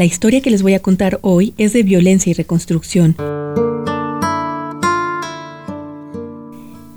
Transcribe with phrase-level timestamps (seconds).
[0.00, 3.16] La historia que les voy a contar hoy es de violencia y reconstrucción.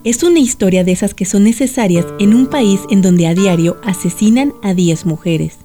[0.06, 3.76] Es una historia de esas que son necesarias en un país en donde a diario
[3.84, 5.58] asesinan a 10 mujeres.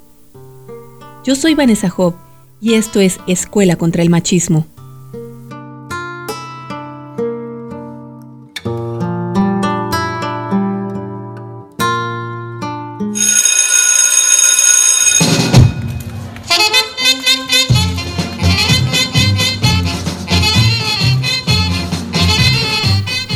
[1.24, 2.16] Yo soy Vanessa Job
[2.60, 4.66] y esto es Escuela contra el Machismo.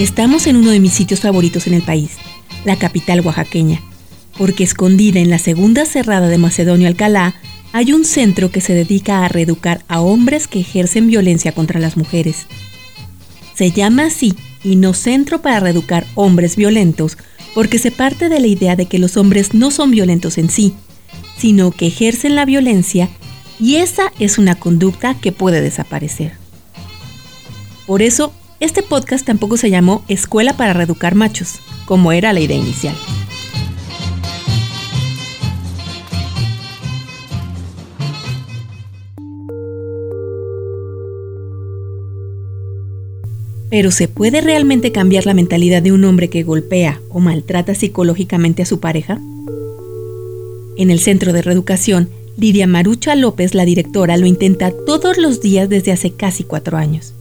[0.03, 2.17] Estamos en uno de mis sitios favoritos en el país,
[2.65, 3.81] la capital oaxaqueña,
[4.37, 7.37] porque escondida en la segunda cerrada de Macedonio Alcalá
[7.73, 11.97] hay un centro que se dedica a reeducar a hombres que ejercen violencia contra las
[11.97, 12.47] mujeres.
[13.55, 14.35] Se llama así
[14.65, 17.17] y no Centro para Reeducar Hombres Violentos
[17.55, 20.75] porque se parte de la idea de que los hombres no son violentos en sí,
[21.39, 23.09] sino que ejercen la violencia
[23.61, 26.33] y esa es una conducta que puede desaparecer.
[27.87, 28.33] Por eso
[28.63, 32.95] este podcast tampoco se llamó Escuela para Reeducar Machos, como era la idea inicial.
[43.69, 48.63] Pero ¿se puede realmente cambiar la mentalidad de un hombre que golpea o maltrata psicológicamente
[48.63, 49.19] a su pareja?
[50.77, 55.69] En el Centro de Reeducación, Lidia Marucha López, la directora, lo intenta todos los días
[55.69, 57.15] desde hace casi cuatro años.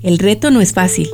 [0.00, 1.10] El reto no es fácil,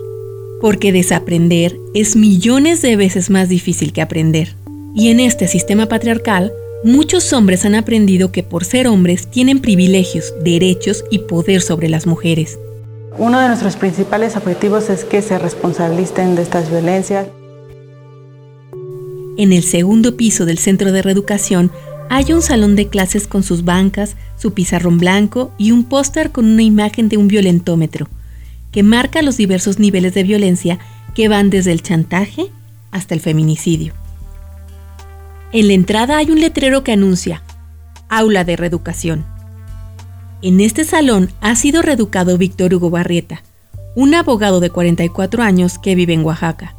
[0.60, 4.56] porque desaprender es millones de veces más difícil que aprender.
[4.94, 6.52] Y en este sistema patriarcal,
[6.84, 12.06] muchos hombres han aprendido que por ser hombres tienen privilegios, derechos y poder sobre las
[12.06, 12.58] mujeres.
[13.16, 17.28] Uno de nuestros principales objetivos es que se responsabilicen de estas violencias.
[19.38, 21.70] En el segundo piso del centro de reeducación
[22.10, 26.44] hay un salón de clases con sus bancas, su pizarrón blanco y un póster con
[26.44, 28.08] una imagen de un violentómetro
[28.74, 30.80] que marca los diversos niveles de violencia
[31.14, 32.50] que van desde el chantaje
[32.90, 33.94] hasta el feminicidio.
[35.52, 37.44] En la entrada hay un letrero que anuncia
[38.08, 39.24] Aula de Reeducación.
[40.42, 43.44] En este salón ha sido reeducado Víctor Hugo Barrieta,
[43.94, 46.74] un abogado de 44 años que vive en Oaxaca,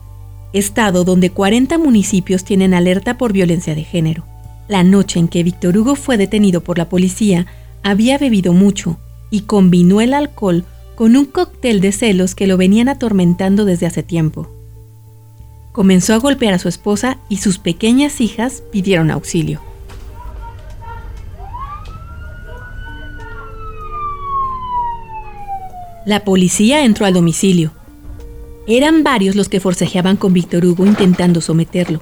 [0.52, 4.26] estado donde 40 municipios tienen alerta por violencia de género.
[4.68, 7.46] La noche en que Víctor Hugo fue detenido por la policía,
[7.84, 9.00] había bebido mucho
[9.32, 14.02] y combinó el alcohol con un cóctel de celos que lo venían atormentando desde hace
[14.02, 14.50] tiempo.
[15.72, 19.62] Comenzó a golpear a su esposa y sus pequeñas hijas pidieron auxilio.
[26.06, 27.72] La policía entró al domicilio.
[28.68, 32.02] Eran varios los que forcejeaban con Víctor Hugo intentando someterlo,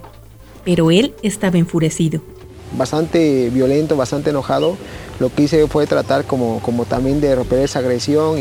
[0.64, 2.22] pero él estaba enfurecido.
[2.78, 4.78] Bastante violento, bastante enojado,
[5.20, 8.38] lo que hice fue tratar como, como también de romper esa agresión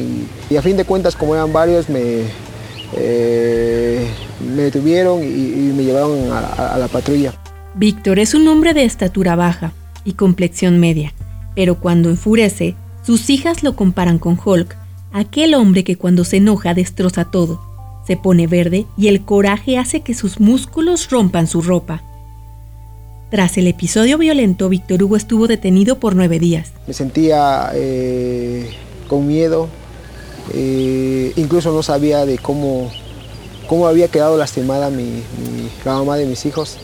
[0.50, 2.22] y, a fin de cuentas como eran varios me,
[2.94, 4.06] eh,
[4.54, 7.34] me detuvieron y, me llevaron a, a la patrulla.
[7.74, 9.72] Víctor es un hombre de estatura baja
[10.04, 11.12] y complexión media,
[11.54, 14.76] pero cuando enfurece, sus hijas lo comparan con Hulk,
[15.12, 17.60] aquel hombre que cuando se enoja destroza todo,
[18.06, 22.02] se pone verde y el coraje hace que sus músculos rompan su ropa.
[23.32, 26.70] Tras el episodio violento, Víctor Hugo estuvo detenido por nueve días.
[26.86, 28.68] Me sentía eh,
[29.08, 29.70] con miedo,
[30.52, 32.92] eh, incluso no sabía de cómo,
[33.66, 35.22] cómo había quedado lastimada mi,
[35.82, 36.76] la mamá de mis hijos.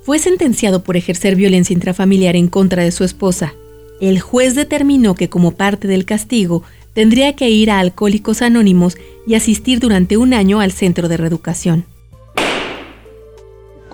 [0.00, 3.52] Fue sentenciado por ejercer violencia intrafamiliar en contra de su esposa.
[4.00, 6.62] El juez determinó que como parte del castigo
[6.94, 8.96] tendría que ir a Alcohólicos Anónimos
[9.26, 11.84] y asistir durante un año al centro de reeducación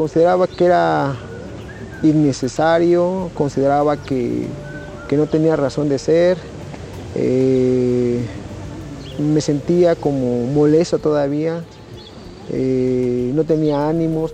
[0.00, 1.14] consideraba que era
[2.02, 4.46] innecesario, consideraba que,
[5.12, 6.38] no tenía razón de ser,
[7.14, 8.24] eh,
[9.18, 11.62] me sentía como molesto todavía,
[12.48, 14.32] eh, no tenía ánimos.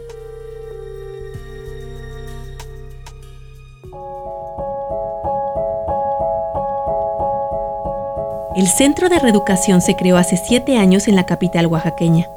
[8.54, 12.28] El Centro de Reeducación se creó hace siete años en la capital oaxaqueña.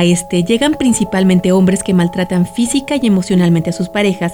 [0.00, 4.32] A este llegan principalmente hombres que maltratan física y emocionalmente a sus parejas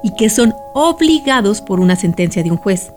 [0.00, 2.92] y que son obligados por una sentencia de un juez,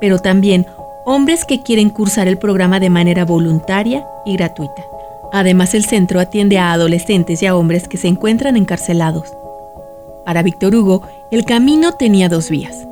[0.00, 0.64] pero también
[1.04, 4.84] hombres que quieren cursar el programa de manera voluntaria y gratuita.
[5.32, 9.34] Además, el centro atiende a adolescentes y a hombres que se encuentran encarcelados.
[10.24, 11.02] Para Víctor Hugo,
[11.32, 12.86] el camino tenía dos vías.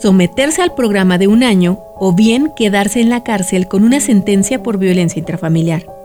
[0.00, 4.62] Someterse al programa de un año o bien quedarse en la cárcel con una sentencia
[4.62, 5.97] por violencia intrafamiliar.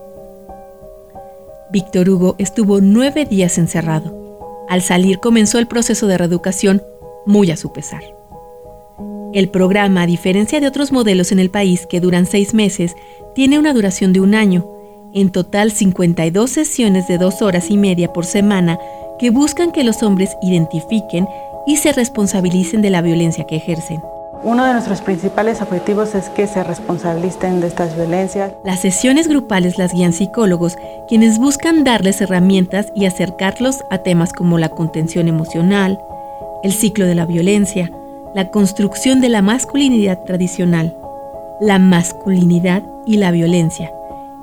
[1.74, 4.38] Víctor Hugo estuvo nueve días encerrado.
[4.70, 6.84] Al salir comenzó el proceso de reeducación
[7.26, 8.04] muy a su pesar.
[9.34, 12.96] El programa, a diferencia de otros modelos en el país que duran seis meses,
[13.34, 14.70] tiene una duración de un año.
[15.16, 18.78] En total, 52 sesiones de dos horas y media por semana
[19.18, 21.28] que buscan que los hombres identifiquen
[21.66, 24.00] y se responsabilicen de la violencia que ejercen.
[24.44, 28.52] Uno de nuestros principales objetivos es que se responsabilicen de estas violencias.
[28.66, 30.76] Las sesiones grupales las guían psicólogos,
[31.08, 35.98] quienes buscan darles herramientas y acercarlos a temas como la contención emocional,
[36.62, 37.90] el ciclo de la violencia,
[38.36, 40.94] la construcción de la masculinidad tradicional,
[41.62, 43.94] la masculinidad y la violencia,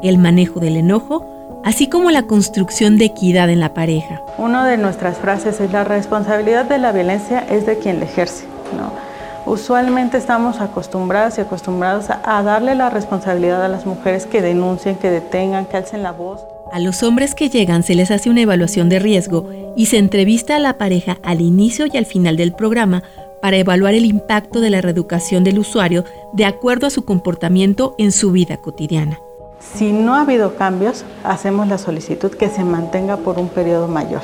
[0.02, 1.26] el manejo del enojo,
[1.62, 4.23] así como la construcción de equidad en la pareja.
[4.38, 8.47] Una de nuestras frases es la responsabilidad de la violencia es de quien la ejerce.
[8.75, 9.10] ¿no?
[9.47, 15.11] Usualmente estamos acostumbradas y acostumbrados a, darle la responsabilidad a las mujeres que denuncien, que
[15.11, 16.41] detengan, que alcen la voz.
[16.73, 20.57] A los hombres que llegan se les hace una evaluación de riesgo y se entrevista
[20.57, 23.03] a la pareja al inicio y al final del programa
[23.43, 28.13] para evaluar el impacto de la reeducación del usuario de acuerdo a su comportamiento en
[28.13, 29.19] su vida cotidiana.
[29.59, 34.23] Si no ha habido cambios, hacemos la solicitud que se mantenga por un periodo mayor.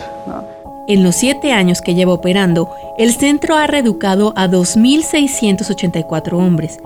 [0.88, 6.78] En los siete años que lleva operando, el centro ha reeducado a 2.684 hombres.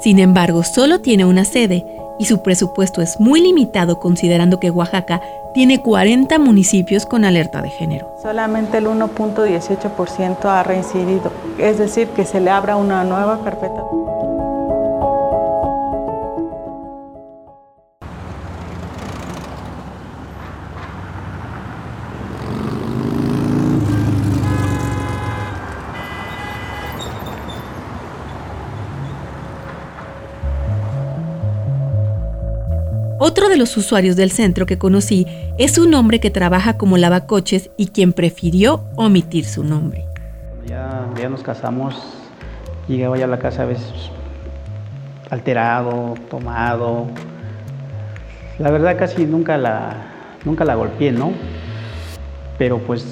[0.00, 1.86] Sin embargo, solo tiene una sede
[2.18, 5.20] y su presupuesto es muy limitado considerando que Oaxaca
[5.52, 8.12] tiene 40 municipios con alerta de género.
[8.20, 13.84] Solamente el 1.18% ha reincidido, es decir, que se le abra una nueva carpeta.
[33.36, 35.26] Otro de los usuarios del centro que conocí
[35.58, 40.06] es un hombre que trabaja como lavacoches y quien prefirió omitir su nombre.
[40.68, 41.96] Ya, ya nos casamos,
[42.86, 43.92] llegaba ya a la casa a veces
[45.30, 47.08] alterado, tomado.
[48.60, 49.96] La verdad casi nunca la,
[50.44, 51.32] nunca la golpeé, ¿no?
[52.56, 53.04] Pero pues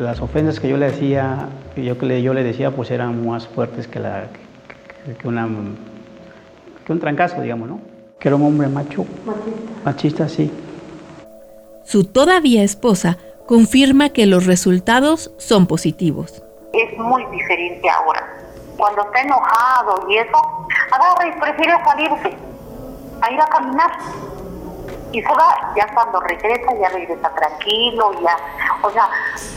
[0.00, 4.00] las ofensas que yo le hacía, yo, yo le decía, pues eran más fuertes que,
[4.00, 4.24] la,
[5.16, 5.48] que, una,
[6.84, 7.95] que un trancazo, digamos, ¿no?
[8.18, 9.04] Que era un hombre macho.
[9.24, 9.84] Machista.
[9.84, 10.52] Machista, sí.
[11.84, 16.42] Su todavía esposa confirma que los resultados son positivos.
[16.72, 18.26] Es muy diferente ahora.
[18.76, 22.36] Cuando está enojado y eso, agarra y prefiere salirse,
[23.22, 23.92] a ir a caminar.
[25.12, 28.36] Y se va, ya cuando regresa, ya regresa tranquilo, ya,
[28.82, 29.08] o sea,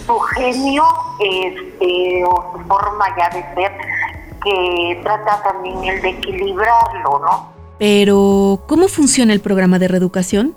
[0.05, 0.83] su genio
[1.19, 3.71] este, o su forma ya de ser,
[4.43, 7.58] que trata también el de equilibrarlo, ¿no?
[7.79, 10.53] Pero, ¿cómo funciona el programa de reeducación?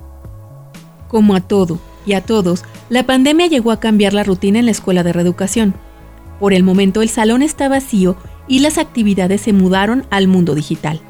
[1.09, 4.73] Como a todo y a todos, la pandemia llegó a cambiar la rutina en la
[4.73, 5.75] escuela de reeducación.
[6.41, 8.17] Por el momento el salón está vacío
[8.49, 11.01] y las actividades se mudaron al mundo digital.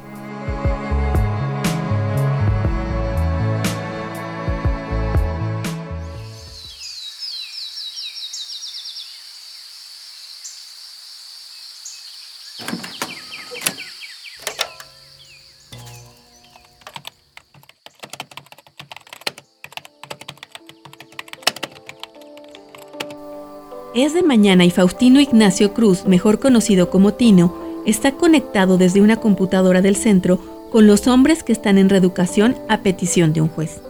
[24.03, 27.55] Es de mañana y Faustino Ignacio Cruz, mejor conocido como Tino,
[27.87, 30.41] está conectado desde una computadora del centro
[30.73, 33.81] con los hombres que están en reeducación a petición de un juez.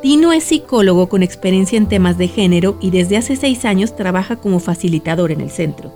[0.00, 4.36] Tino es psicólogo con experiencia en temas de género y desde hace seis años trabaja
[4.36, 5.90] como facilitador en el centro.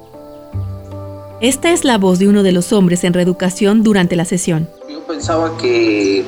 [1.41, 4.69] Esta es la voz de uno de los hombres en reeducación durante la sesión.
[4.91, 6.25] Yo pensaba que,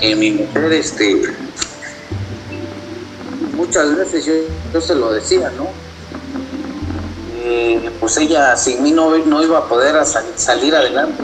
[0.00, 1.20] que mi mujer este,
[3.62, 4.26] muchas veces
[4.72, 5.68] yo, se lo decía, ¿no?
[7.44, 11.22] Eh, pues ella sin mí no, no iba a poder salir adelante,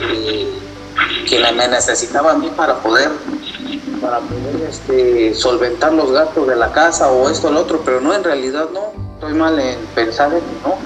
[0.00, 0.48] eh,
[1.28, 3.10] que me necesitaba a mí para poder,
[4.00, 4.20] para
[4.68, 8.24] este, solventar los gastos de la casa o esto o lo otro, pero no, en
[8.24, 10.76] realidad no, estoy mal en pensar en ¿no?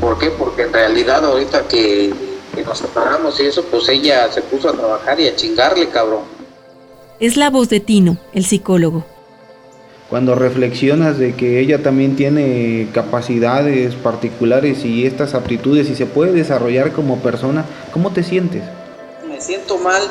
[0.00, 0.30] ¿Por qué?
[0.30, 2.14] Porque en realidad ahorita que
[2.64, 6.22] nos separamos y eso, pues ella se puso a trabajar y a chingarle, cabrón.
[7.18, 9.04] Es la voz de Tino, el psicólogo
[10.08, 16.32] cuando reflexionas de que ella también tiene capacidades particulares y estas aptitudes y se puede
[16.32, 18.62] desarrollar como persona, ¿cómo te sientes?
[19.28, 20.02] Me siento mal.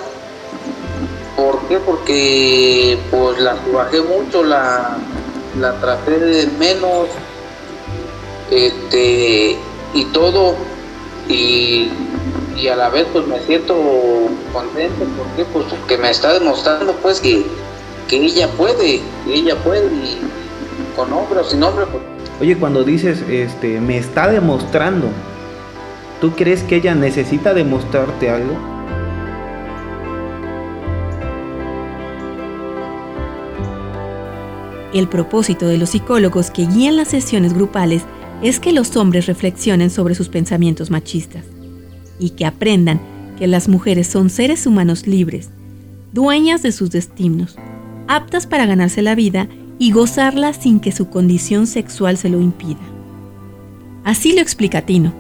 [1.36, 1.80] ¿Por qué?
[1.80, 4.98] Porque pues la bajé mucho, la,
[5.60, 7.08] la traté de menos
[8.52, 9.58] este,
[9.96, 10.56] y todo.
[11.28, 11.90] Y,
[12.56, 13.76] y a la vez pues me siento
[14.54, 17.46] contento porque pues que me está demostrando pues que
[18.08, 20.18] que ella puede, ella puede, y
[20.96, 21.86] con nombre o sin nombre.
[21.86, 22.04] Pues.
[22.40, 25.10] Oye, cuando dices, este, me está demostrando,
[26.20, 28.58] ¿Tú crees que ella necesita demostrarte algo?
[34.94, 38.02] El propósito de los psicólogos que guían las sesiones grupales
[38.42, 41.44] es que los hombres reflexionen sobre sus pensamientos machistas
[42.20, 43.00] y que aprendan
[43.38, 45.50] que las mujeres son seres humanos libres,
[46.14, 47.58] dueñas de sus destinos,
[48.08, 49.48] aptas para ganarse la vida
[49.80, 52.80] y gozarla sin que su condición sexual se lo impida.
[54.04, 55.14] Así lo explica Tino.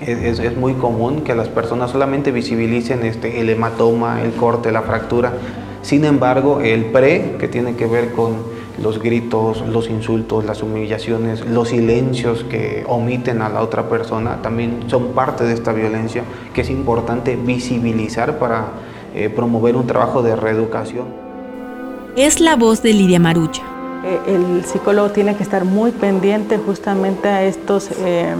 [0.00, 5.34] Es, muy común que las personas solamente visibilicen este, el hematoma, el corte, la fractura.
[5.82, 8.36] Sin embargo, el pre, que tiene que ver con
[8.82, 14.84] los gritos, los insultos, las humillaciones, los silencios que omiten a la otra persona, también
[14.86, 18.68] son parte de esta violencia que es importante visibilizar para
[19.14, 21.19] eh, promover un trabajo de reeducación.
[22.16, 23.62] Es la voz de Lidia Marucha.
[24.04, 28.34] Eh, el psicólogo tiene que estar muy pendiente justamente a, estos, eh,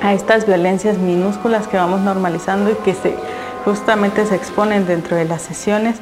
[0.00, 3.14] a estas violencias minúsculas que vamos normalizando y que se,
[3.64, 5.96] justamente se exponen dentro de las sesiones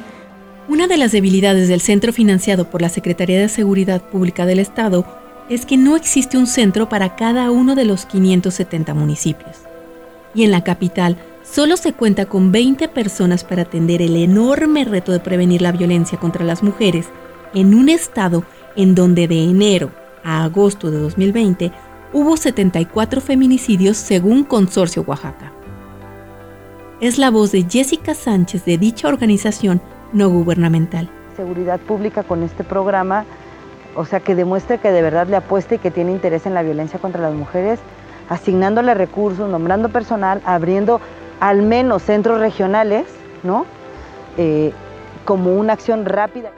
[0.69, 5.03] una de las debilidades del centro financiado por la Secretaría de Seguridad Pública del Estado
[5.49, 9.57] es que no existe un centro para cada uno de los 570 municipios.
[10.35, 11.17] Y en la capital
[11.49, 16.19] solo se cuenta con 20 personas para atender el enorme reto de prevenir la violencia
[16.19, 17.09] contra las mujeres
[17.53, 18.43] en un estado
[18.75, 19.91] en donde de enero
[20.23, 21.71] a agosto de 2020
[22.13, 25.51] hubo 74 feminicidios según Consorcio Oaxaca.
[27.01, 29.81] Es la voz de Jessica Sánchez de dicha organización
[30.13, 31.09] no gubernamental.
[31.35, 33.25] Seguridad pública con este programa,
[33.95, 36.61] o sea, que demuestre que de verdad le apuesta y que tiene interés en la
[36.61, 37.79] violencia contra las mujeres,
[38.27, 40.99] asignándole recursos, nombrando personal, abriendo
[41.39, 43.05] al menos centros regionales,
[43.43, 43.65] ¿no?
[44.37, 44.71] Eh,
[45.25, 46.51] como una acción rápida.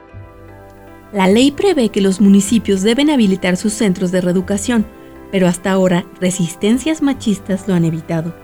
[1.12, 4.86] La ley prevé que los municipios deben habilitar sus centros de reeducación,
[5.30, 8.34] pero hasta ahora resistencias machistas lo han evitado.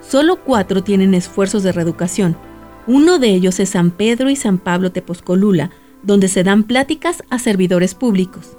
[0.00, 2.36] Solo cuatro tienen esfuerzos de reeducación,
[2.86, 5.70] uno de ellos es San Pedro y San Pablo Tepozcolula,
[6.04, 8.56] donde se dan pláticas a servidores públicos.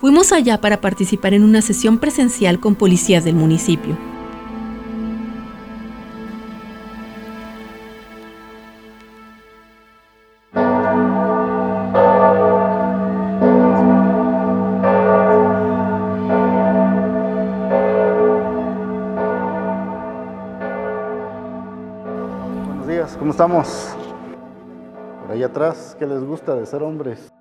[0.00, 3.96] Fuimos allá para participar en una sesión presencial con policías del municipio.
[23.46, 23.68] Estamos?
[25.22, 27.32] Por ahí atrás, ¿qué les gusta de ser hombres?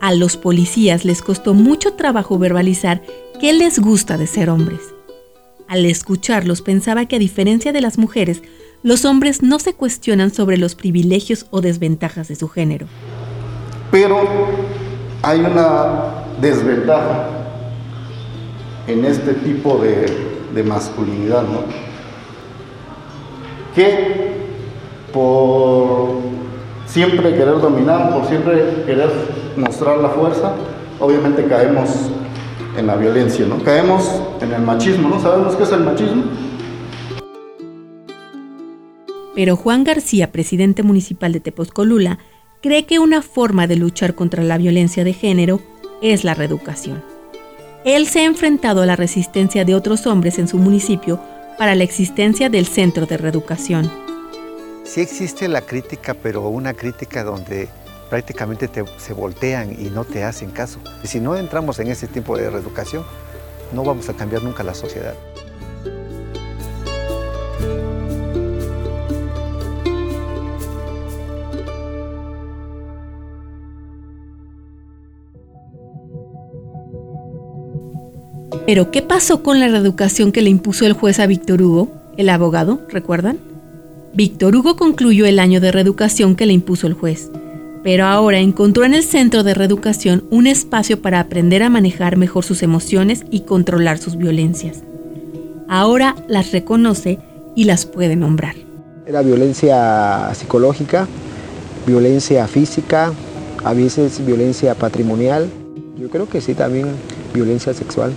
[0.00, 3.02] A los policías les costó mucho trabajo verbalizar
[3.40, 4.80] qué les gusta de ser hombres.
[5.68, 8.42] Al escucharlos pensaba que a diferencia de las mujeres,
[8.82, 12.86] los hombres no se cuestionan sobre los privilegios o desventajas de su género.
[13.90, 14.18] Pero
[15.22, 17.28] hay una desventaja
[18.88, 20.06] en este tipo de,
[20.52, 21.91] de masculinidad, ¿no?
[23.74, 24.32] Que
[25.12, 26.20] por
[26.86, 29.10] siempre querer dominar, por siempre querer
[29.56, 30.54] mostrar la fuerza,
[31.00, 31.90] obviamente caemos
[32.76, 33.62] en la violencia, ¿no?
[33.62, 35.20] Caemos en el machismo, ¿no?
[35.20, 36.24] ¿Sabemos qué es el machismo?
[39.34, 42.18] Pero Juan García, presidente municipal de Tepozcolula,
[42.60, 45.60] cree que una forma de luchar contra la violencia de género
[46.02, 47.02] es la reeducación.
[47.84, 51.20] Él se ha enfrentado a la resistencia de otros hombres en su municipio
[51.58, 53.90] para la existencia del centro de reeducación.
[54.84, 57.68] Sí existe la crítica, pero una crítica donde
[58.10, 58.68] prácticamente
[58.98, 60.80] se voltean y no te hacen caso.
[61.04, 63.04] Si no entramos en ese tipo de reeducación,
[63.72, 65.14] no vamos a cambiar nunca la sociedad.
[78.72, 82.30] Pero, ¿qué pasó con la reeducación que le impuso el juez a Víctor Hugo, el
[82.30, 83.36] abogado, recuerdan?
[84.14, 87.30] Víctor Hugo concluyó el año de reeducación que le impuso el juez,
[87.84, 92.46] pero ahora encontró en el centro de reeducación un espacio para aprender a manejar mejor
[92.46, 94.78] sus emociones y controlar sus violencias.
[95.68, 97.18] Ahora las reconoce
[97.54, 98.54] y las puede nombrar.
[99.04, 101.06] Era violencia psicológica,
[101.86, 103.12] violencia física,
[103.64, 105.50] a veces violencia patrimonial.
[105.98, 106.86] Yo creo que sí, también
[107.34, 108.14] violencia sexual.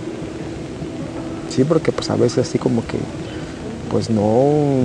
[1.48, 2.98] Sí, porque pues a veces así como que
[3.90, 4.82] pues no,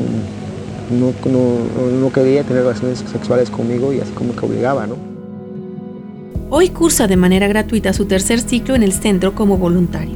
[0.91, 4.95] no, quería tener relaciones sexuales conmigo y así como que obligaba, ¿no?
[6.49, 10.15] Hoy cursa de manera gratuita su tercer ciclo en el centro como voluntario.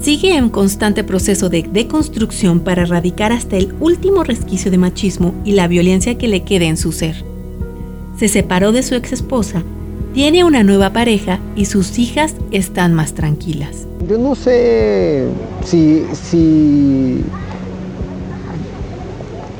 [0.00, 5.52] Sigue en constante proceso de deconstrucción para erradicar hasta el último resquicio de machismo y
[5.52, 7.24] la violencia que le quede en su ser.
[8.18, 9.62] Se separó de su ex esposa,
[10.16, 13.86] Tiene una nueva pareja y sus hijas están más tranquilas.
[14.08, 15.26] Yo no sé
[15.62, 17.22] si, si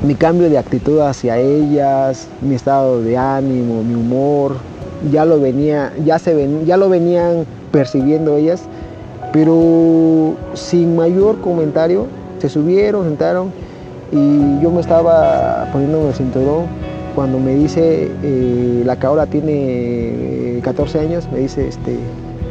[0.03, 4.55] mi cambio de actitud hacia ellas, mi estado de ánimo, mi humor,
[5.11, 8.63] ya lo venía, ya se ven, ya lo venían percibiendo ellas,
[9.31, 12.07] pero sin mayor comentario,
[12.39, 13.51] se subieron, sentaron
[14.11, 16.65] y yo me estaba poniendo el cinturón
[17.17, 21.97] cuando me dice, eh, la que tiene 14 años, me dice, este,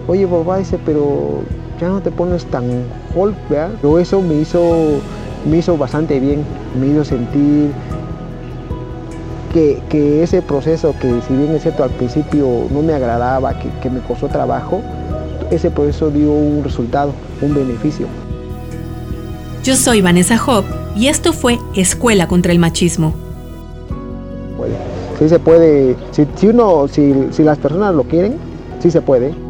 [0.06, 1.42] oye papá, dice, pero
[1.80, 2.64] ya no te pones tan
[3.14, 3.70] Hulk, ¿verdad?
[3.80, 5.00] Pero eso me hizo,
[5.48, 6.44] me hizo bastante bien,
[6.78, 7.70] me hizo sentir
[9.52, 13.68] que, que, ese proceso, que si bien es cierto al principio no me agradaba, que,
[13.80, 14.82] que me costó trabajo,
[15.50, 18.06] ese proceso dio un resultado, un beneficio.
[19.62, 23.14] Yo soy Vanessa Hobb y esto fue Escuela contra el Machismo.
[25.18, 28.37] Sí se puede, si, si uno, si, si las personas lo quieren,
[28.80, 29.45] sí se puede.